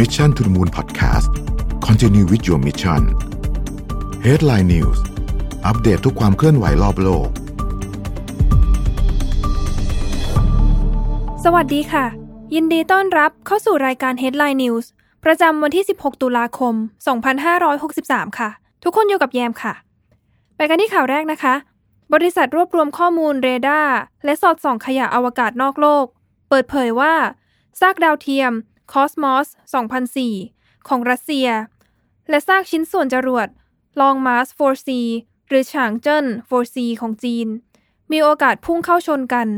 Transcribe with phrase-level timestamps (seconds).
[0.00, 1.28] Mission to the Moon Podcast
[1.86, 3.02] Continue with your mission
[4.26, 4.98] Headline News
[5.66, 7.28] อัปเดตทุกความเคลื่อนไหวรอบโลก
[11.44, 12.06] สวัสดีค่ะ
[12.54, 14.86] ยินดีต้อนรับเข้าสู่รายการ Headline News
[15.24, 16.74] ประจำวันที่ 16 ตุลาคม
[17.56, 18.50] 2563 ค่ะ
[18.82, 19.74] ทุกคนอยู่กับแยมค่ะ
[20.56, 21.54] ไปกันที่ข่าวแรกนะคะ
[22.14, 26.04] บริษัทรวบรวมข้อมูลเรดาร์และสอดส่องขยะอวกาศนอกโลก
[26.48, 27.14] เปิดเผยว่า
[27.80, 28.52] ซากดาวเทียม
[28.92, 29.48] Cosmos
[30.22, 31.48] 2004 ของรัสเซีย
[32.28, 33.48] และซากชิ้นส่วนจรวด
[34.00, 34.88] Long March 4C
[35.48, 37.48] หรือฉางเจิ้น 4C ของจีน
[38.12, 39.48] มีโอกาสพุ่งเข้าชนกัน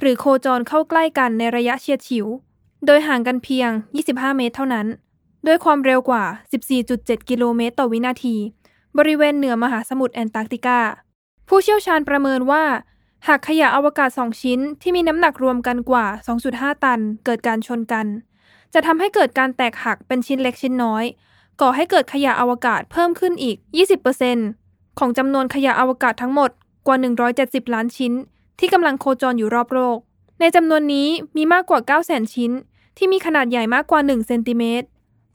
[0.00, 2.26] หรือโคจรเข้าใกล้กันในระยะเฉียดฉิว
[2.86, 3.70] โดยห่างกันเพียง
[4.04, 4.86] 25 เมตรเท่านั้น
[5.46, 6.24] ด้วยความเร็วกว่า
[6.76, 8.36] 14.7 กิโลเมตรต่อวินาที
[8.98, 10.80] บริเวณเหนือมหาสมุทรแอนตาร์กติกา
[11.48, 12.64] ผู้เชี่ยวชาญประเมินว่า
[13.26, 16.06] หากขยะอวกาศ 2 ชิ้นที่มีน้ำหนักรวมกันกว่า
[16.44, 18.06] 2.5 ตัน เกิดการชนกัน
[18.74, 21.04] จะทำให้เกิดการแตกหักเป็นชิ้นเล็กชิ้นน้อย
[21.60, 23.56] ก่อให้เกิดขยะอวกาศเพิ่มขึ้นอีก
[24.28, 26.50] 20%ของจำนวนขยะอวกาศทั้งหมด
[26.86, 26.96] กว่า
[27.34, 28.12] 170 ล้านชิ้น
[28.58, 29.98] ที่กำลังโคจรอยู่รอบโลก
[30.40, 32.52] ในจำนวนนี้มีมากกว่า 900,000 ชิ้น
[32.96, 34.86] ที่มีขนาดใหญ่มากกว่า 1 เซนติเมตร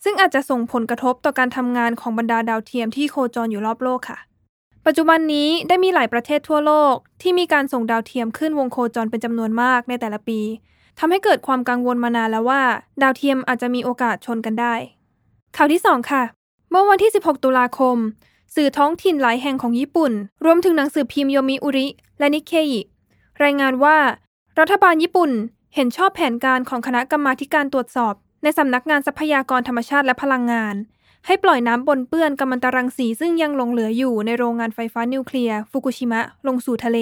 [0.04, 4.20] ซึ่งอาจจะส่งผลกระทบต่อการทำงานของบรรดาดาวเทียมที่โคจรอยู่รอบโลกค่ะ
[4.86, 10.40] ปัจจุบันนี้ได้มีหลายประเทศทั่วโลก ที่มีการส่งดาวเทียมขึ้นวงโคจรเป็นจำนวนมากในแต่ละปี
[11.00, 12.62] ทำให้เกิดความกังวลมานานแล้วว่า
[13.02, 14.74] ดาวเทียมอาจจะมีโอกาสชนกันได้
[15.56, 16.24] ข่าวที่ 2 ค่ะ
[16.70, 17.98] เมื่อวันที่ 16 ตุลาคม
[18.56, 20.12] สื่อท้องถิ่นหลายแห่งของญี่ปุ่น
[20.46, 21.88] รวมถึงหนังสือพิมพ์โยมิอุริ
[22.20, 22.82] และนิเคอิ
[23.44, 23.98] รายงานว่า
[24.60, 25.32] รัฐบาลญี่ปุ่น
[25.76, 30.76] เห็นชอบแผนการของคณะกรรมาการตรวจสอบ ในสำนักงานทรัพยากรธรรมชาติและพลังงาน
[31.26, 36.98] ให้ปล่อยน้ำปนเปื้อนกัมมันตรังสีซึ่งยังหลงเหลืออยู่ในโรงงานไฟฟ้านิวเคลียร์ฟุกุชิมะลงสู่ทะเล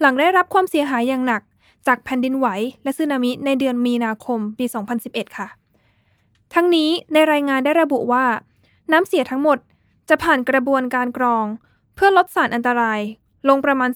[0.00, 1.42] หลังได้รับความเสียหายอย่างหนัก
[1.86, 2.46] จากแผ่นดินไหว
[2.82, 4.64] และสึนามิในเดือนมีนาคมปี
[5.02, 5.48] 2011 ค่ะ
[6.54, 8.24] ทั้งนี้ในรายงานได้ระบุว่า
[8.92, 9.58] น้ำเสียทั้งหมด
[10.08, 11.46] จะผ่านกระบวนการกรอง
[11.94, 13.00] เพื่อลดสารอันตราย
[13.48, 13.90] ลงประมาณ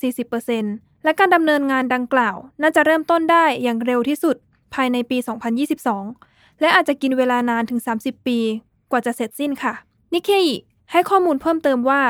[0.48, 4.36] 40%และการดำเนินงานดังกล่าว น่าจะเริ่มต้นได้อย่างเร็วที่สุด
[4.74, 5.18] ภายในปี
[5.88, 8.38] 2022 และอาจจะกินเวลานานถึง 30 ปี
[8.90, 9.74] กว่าจะเสร็จสิ้นค่ะ
[10.12, 10.56] นิเคอิ
[10.90, 12.02] ให้ข้อมูลเพิ่มเติมว่า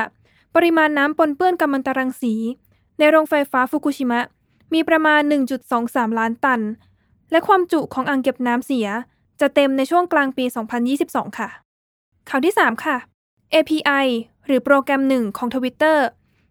[0.55, 2.33] ปริมาณน้ำปนเปื้อนกัมมันตรังสี
[2.97, 4.21] ในโรงไฟฟ้าฟุกุชิมะ
[4.73, 5.21] มีประมาณ
[5.69, 6.61] 1.23 ล้านตัน
[7.31, 8.87] และความจุของอ่างเก็บน้ำเสีย
[9.41, 10.45] จะเต็มในช่วงกลางปี
[10.91, 11.49] 2022 ค่ะ
[12.29, 12.97] ข่าวที่ 3 ค่ะ
[13.53, 14.05] API
[14.45, 15.97] หรือโปรแกรมหนึ่งของ Twitter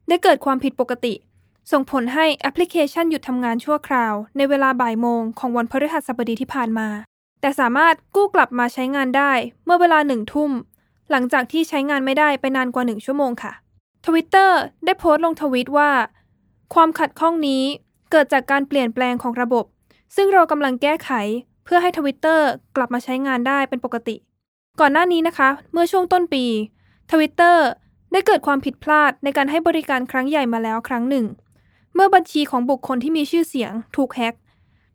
[0.09, 1.15] ได้เกิดความผิดปกติ
[1.73, 6.89] ส่งผลให้แอปพลิเคชันหยุดทำงานชั่วคราว ในเวลาบ่ายโมงของวันพฤหัสบดีที่ผ่านมา
[7.41, 9.33] แต่สามารถกู้กลับมาใช้งานได้
[9.65, 10.51] เมื่อเวลาหนึ่งทุ่ม
[11.11, 13.53] หลังจากที่ใช้งานไม่ได้ไปนานกว่าหนึ่งชั่วโมงค่ะ
[14.07, 14.51] Twitter
[14.85, 15.91] ได้โพสต์ลงทวิตว่า
[16.75, 17.63] ความขัดข้องนี้
[18.11, 19.65] เกิดจากการเปลี่ยนแปลงของระบบ
[20.17, 21.11] ซึ่งเรากำลังแก้ไข
[21.65, 22.41] เพื่อให้ Twitter
[22.77, 24.17] กลับมาใช้งานได้เป็นปกติ
[24.81, 26.45] ก่อนหน้านี้นะคะ เมื่อช่วงต้นปี
[27.11, 27.67] ทวิตเตอร์
[28.13, 31.27] ได้เกิดความผิดพลาดในการให้บริการครั้งใหญ่มาแล้วครั้งหนึ่ง
[31.95, 34.35] เมื่อบัญชีของบุคคลที่มีชื่อเสียงถูกแฮ็ก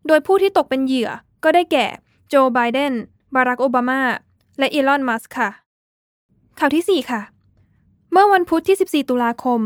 [0.07, 1.09] โดยผู้ที่ตกเป็นเหยื่อ
[1.43, 1.85] ก็ได้แก่
[2.29, 2.93] โจ ไบเดน
[3.35, 4.01] บารัก โอบามา
[4.59, 5.49] และอีลอน มัสก์ค่ะ
[6.59, 7.21] ข่าวที่ 4 ค่ะ
[8.11, 9.59] เมื่อวันพุธที่ 14 ตุลาคม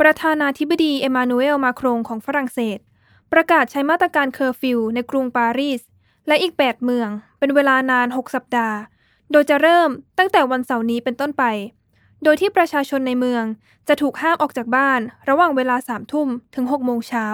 [0.00, 2.78] ประธานาธิบดีเอมานูเอลมาครงของฝรั่งเศส
[3.32, 5.80] ประกาศใช้มาตรการเคอร์ฟิวในกรุงปารีส
[6.26, 7.08] และอีก 8 เมือง
[7.38, 8.78] เป็นเวลานาน 6 สัปดาห์
[9.32, 11.44] โดยจะเริ่มตั้งแต่วันเสาร์นี้เป็นต้นไป
[12.22, 13.44] โดยที่ประชาชนในเมือง
[13.88, 17.26] จะถูกห้ามออกจากบ้าน ระหว่างเวลา3ทุ่มถึง6โมงเช้า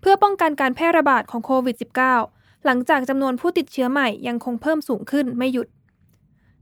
[0.00, 1.76] เพื่อป้องกันการแพร่ระบาดของโควิด
[2.20, 5.68] -19 หลังจากจำนวนผู้ติดเชื้อใหม่ยังคงเพิ่มสูงขึ้นไม่หยุด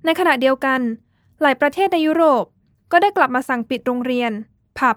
[0.04, 0.80] ในขณะเดียวกัน
[1.42, 2.44] หลายประเทศในยุโรป
[2.92, 4.32] ก็ได้กลับมาสั่งปิดโรงเรียน
[4.78, 4.96] ผับ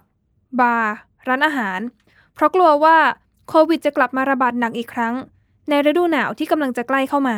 [0.61, 0.91] บาร์
[1.27, 1.79] ร้านอาหาร
[2.33, 2.97] เพราะกลัวว่า
[3.49, 5.13] โควิดจะกลับมาระบาดหนักอีกครั้ง
[5.69, 7.37] ในฤดูหนาวที่กำลังจะใกล้เข้ามา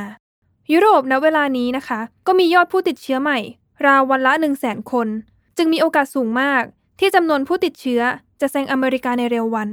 [0.72, 3.40] ยุโรปณเวลานี้นะคะ ก็มียอดผู้ติดเชื้อใหม่
[3.86, 5.08] ราววันละ1 0 0 0 0แสนคน
[5.58, 6.64] จึงมีโอกาสสูงมาก
[7.00, 8.02] ที่จำนวนผู้ติดเชื้อ
[8.42, 9.70] จะแซงอเมริกาในเร็ววัน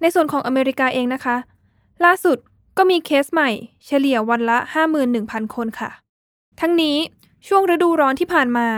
[0.00, 1.36] ในส่วนของอเมริกาเองนะคะ
[2.04, 2.38] ล่าสุด
[2.76, 3.50] ก็มีเคสใหม่
[3.86, 4.58] เฉลี่ยวันละ
[5.06, 5.90] 51,000 คนค่ะ
[6.60, 6.96] ทั้งนี้
[7.46, 8.68] ช่วงฤดูร้อนที่ผ่านมา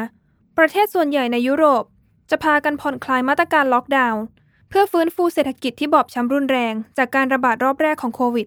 [0.59, 1.85] ประเทศส่วนใหญ่ในยุโรป
[2.31, 4.23] จะพากันผ่อนคลายมาตรการล็อกดาวน์
[4.69, 8.47] เพื่อฟื้นฟูเศรษฐกิจที่บอบช้ำรุนแรงจากการระบาดรอบแรกของโควิด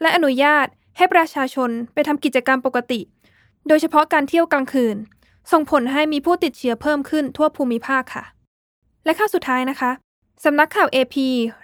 [0.00, 3.00] และอนุญาตให้ประชาชนไปทำกิจกรรมปกติ
[3.68, 4.96] โดยเฉพาะการเที่ยวกลางคืน
[5.52, 8.24] ส่งผลให้มีผู้ติดเชื้อเพิ่มขึ้นทั่วภูมิภาคค่ะ
[9.04, 9.90] และข่าวสุดท้ายนะคะ
[10.44, 11.16] สำนักข่าว AP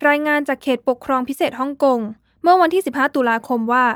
[0.09, 1.99] รายงานจากเขตปกครองพิเศษฮ่องกง
[2.43, 3.87] เมื่อวันที่ 15 ตุลาคมว่า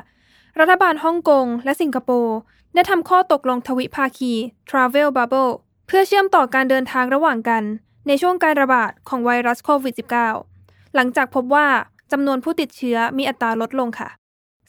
[0.61, 2.37] รัฐบาลฮ่องกงและสิงคโปร์
[2.75, 4.33] ได้ทำข้อตกลงทวิภาคี
[4.69, 5.53] Travel Bubble
[5.93, 7.63] เพื่อเชื่อมต่อการเดินทางระหว่างกัน
[8.07, 9.95] ในช่วงการระบาดของไวรัสโควิด
[10.43, 11.67] -19 หลังจากพบว่า
[12.13, 14.09] จำนวนผู้ติดเชื้อมีอัตราลดลงค่ะ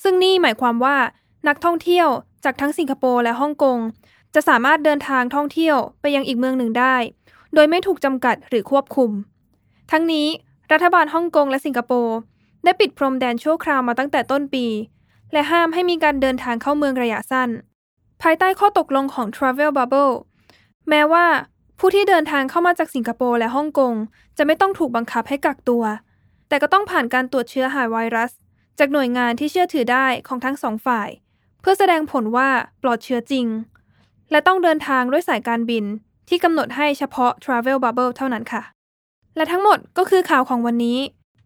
[0.03, 0.97] ซึ่งนี่หมายความว่า
[1.47, 2.07] นักท่องเที่ยว
[2.43, 3.77] จากทั้งสิงคโปร์และฮ่องกง
[4.35, 6.95] จะสามารถเดินทางท่องเที่ยวไปยังอีกเมืองหนึ่งได้
[7.53, 9.11] โดยไม่ถูกจำกัดหรือควบคุม
[9.91, 10.27] ทั้งนี้
[10.71, 12.17] รัฐบาลฮ่องกงและสิงคโปร์
[12.63, 14.65] ได้ปิดพรมแดนชั่วคราวมาตั้งแต่ต้นปี
[15.33, 17.49] และห้ามให้มีการเดินทางเข้าเมืองระยะสั้น
[18.21, 20.13] ภายใต้ข้อตกลงของ Travel Bubble
[20.89, 21.25] แม้ว่า
[21.79, 23.93] ผู้ที่เดินทางเข้ามาจากสิงคโปร์และฮ่องกง
[24.37, 25.83] จะไม่ต้องถูกบังคับให้กักตัว
[26.47, 28.31] แต่ก็ต้องผ่านการตรวจเชื้อหาไวรัส
[28.79, 31.09] จากหน่วยงานที่เชื่อถือได้ของทั้งสองฝ่าย
[31.61, 32.49] เพื่อแสดงผลว่า
[32.81, 33.45] ปลอดเชื้อจริง
[34.31, 35.85] และต้องเดินทางด้วยสายการบิน
[36.29, 38.61] ที่กำหนดให้เฉพาะ Travel Bubble เท่านั้นค่ะ
[39.35, 40.97] และทั้งหมดก็คือข่าวของวันนี้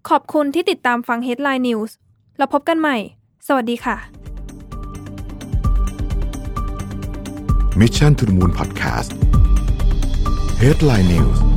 [0.09, 1.91] ขอบคุณที่ติดตามฟัง Headline News
[2.37, 2.97] เราพบกันใหม่
[3.47, 3.95] สวัสดีค่ะ
[7.75, 9.11] Mission to the Moon Podcast
[10.59, 11.54] Headline News